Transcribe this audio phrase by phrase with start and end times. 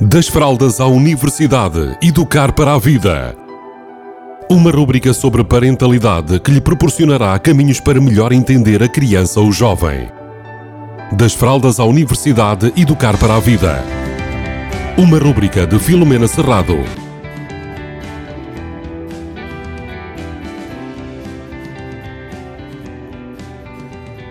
[0.00, 3.36] Das fraldas à universidade, educar para a vida.
[4.50, 10.08] Uma rúbrica sobre parentalidade que lhe proporcionará caminhos para melhor entender a criança ou jovem.
[11.12, 13.84] Das fraldas à universidade, educar para a vida.
[14.98, 17.03] Uma rúbrica de Filomena Serrado.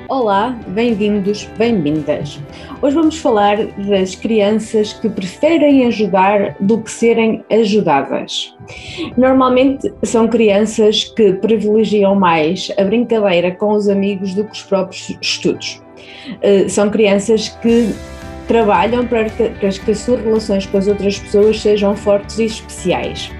[0.09, 2.37] Olá, bem-vindos, bem-vindas.
[2.81, 3.57] Hoje vamos falar
[3.87, 8.53] das crianças que preferem ajudar do que serem ajudadas.
[9.17, 15.17] Normalmente são crianças que privilegiam mais a brincadeira com os amigos do que os próprios
[15.21, 15.81] estudos.
[16.41, 17.93] Eh, são crianças que
[18.47, 23.31] trabalham para que, as suas relações com as outras pessoas sejam fortes e especiais.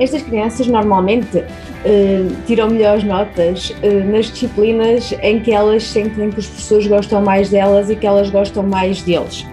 [0.00, 6.40] Estas crianças normalmente uh, tiram melhores notas uh, nas disciplinas em que elas sentem que
[6.40, 9.46] os professores gostam mais delas e que elas gostam mais deles,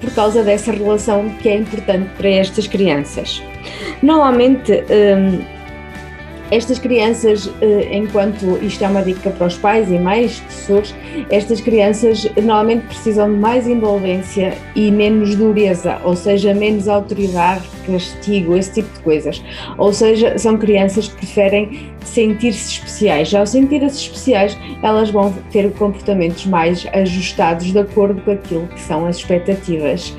[0.00, 3.42] por causa dessa relação que é importante para estas crianças.
[4.02, 5.55] Normalmente, um,
[6.50, 10.94] estas crianças, eh, enquanto isto é uma dica para os pais e mais professores,
[11.28, 18.56] estas crianças normalmente precisam de mais envolvência e menos dureza, ou seja, menos autoridade, castigo,
[18.56, 19.42] esse tipo de coisas.
[19.76, 23.34] Ou seja, são crianças que preferem sentir-se especiais.
[23.34, 29.06] Ao sentir-se especiais, elas vão ter comportamentos mais ajustados de acordo com aquilo que são
[29.06, 30.14] as expectativas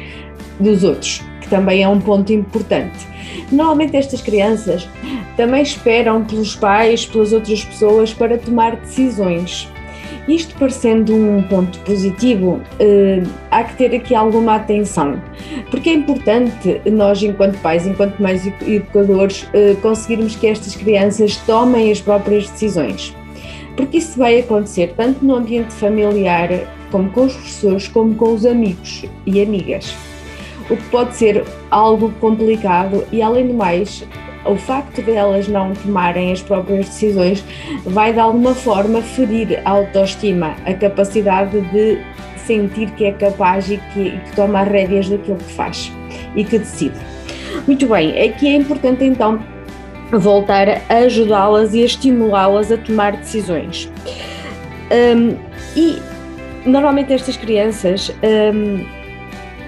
[0.60, 3.08] dos outros, que também é um ponto importante.
[3.52, 4.88] Normalmente estas crianças
[5.36, 9.70] também esperam pelos pais, pelas outras pessoas para tomar decisões.
[10.28, 15.22] Isto parecendo um ponto positivo, eh, há que ter aqui alguma atenção,
[15.72, 21.90] porque é importante nós, enquanto pais, enquanto mais educadores, eh, conseguirmos que estas crianças tomem
[21.90, 23.16] as próprias decisões.
[23.78, 26.50] Porque isso vai acontecer tanto no ambiente familiar,
[26.92, 29.96] como com os professores, como com os amigos e amigas
[30.70, 34.06] o que pode ser algo complicado e, além do mais,
[34.46, 37.44] o facto de elas não tomarem as próprias decisões
[37.86, 42.00] vai de alguma forma ferir a autoestima, a capacidade de
[42.38, 45.92] sentir que é capaz e que, que toma as rédeas daquilo que faz
[46.36, 46.95] e que decide.
[47.67, 49.44] Muito bem, aqui é importante então
[50.11, 53.92] voltar a ajudá-las e a estimulá-las a tomar decisões.
[54.89, 55.36] Um,
[55.76, 56.02] e
[56.66, 58.86] normalmente estas crianças um,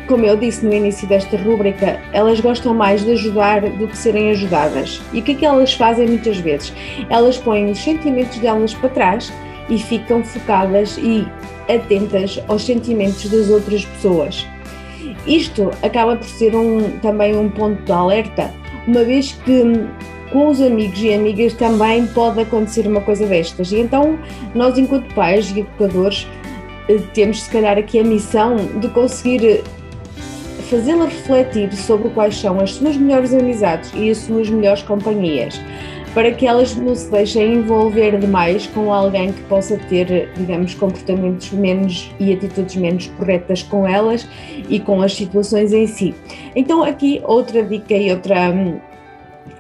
[0.10, 4.32] como eu disse no início desta rúbrica, elas gostam mais de ajudar do que serem
[4.32, 5.00] ajudadas.
[5.14, 6.74] E o que é que elas fazem muitas vezes?
[7.12, 9.32] Elas põem os sentimentos delas para trás
[9.70, 11.28] e ficam focadas e
[11.72, 14.48] atentas aos sentimentos das outras pessoas.
[15.28, 18.52] Isto acaba por ser um, também um ponto de alerta,
[18.88, 19.62] uma vez que
[20.32, 23.72] com os amigos e amigas também pode acontecer uma coisa destas.
[23.72, 24.18] E então,
[24.56, 26.28] nós, enquanto pais e educadores,
[26.88, 29.64] eh, temos se calhar aqui a missão de conseguir
[30.70, 35.60] fazê-la refletir sobre quais são as suas melhores amizades e as suas melhores companhias,
[36.14, 41.52] para que elas não se deixem envolver demais com alguém que possa ter, digamos, comportamentos
[41.52, 44.28] menos e atitudes menos corretas com elas
[44.70, 46.14] e com as situações em si.
[46.56, 48.54] Então, aqui outra dica e outra.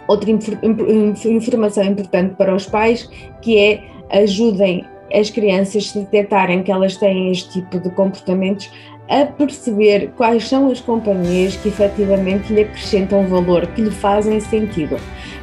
[0.07, 3.07] Outra informação importante para os pais
[3.43, 3.83] que é
[4.23, 4.83] ajudem
[5.13, 8.71] as crianças se detectarem que elas têm este tipo de comportamentos
[9.09, 14.97] a perceber quais são as companhias que efetivamente lhe acrescentam valor, que lhe fazem sentido,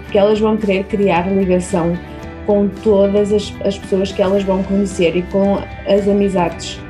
[0.04, 1.99] porque elas vão querer criar ligação
[2.47, 6.81] com todas as, as pessoas que elas vão conhecer e com as amizades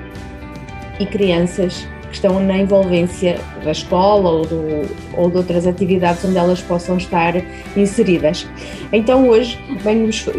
[1.00, 4.62] e crianças que estão na envolvência da escola ou, do,
[5.14, 7.34] ou de outras atividades onde elas possam estar
[7.75, 8.47] inseridas.
[8.93, 9.58] Então hoje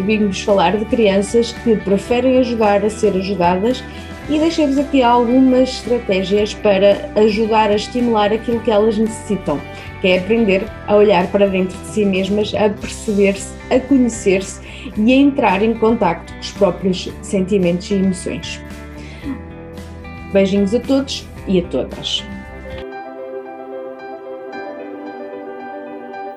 [0.06, 3.82] vimos falar de crianças que preferem ajudar a ser ajudadas
[4.28, 9.60] e deixei-vos aqui algumas estratégias para ajudar a estimular aquilo que elas necessitam,
[10.00, 14.60] que é aprender a olhar para dentro de si mesmas, a perceber-se, a conhecer-se
[14.96, 18.60] e a entrar em contacto com os próprios sentimentos e emoções.
[20.32, 22.22] Beijinhos a todos e a todas.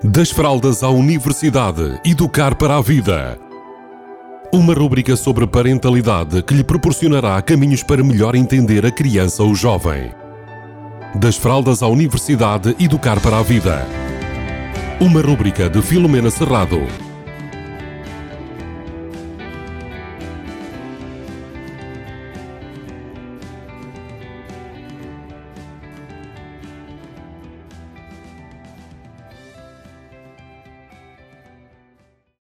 [0.04, 3.51] Das fraldas à universidade, educar para a vida.
[4.54, 10.12] Uma rúbrica sobre parentalidade que lhe proporcionará caminhos para melhor entender a criança ou jovem.
[11.16, 13.88] Das fraldas à universidade, educar para a vida.
[15.00, 16.86] Uma rúbrica de Filomena Serrado.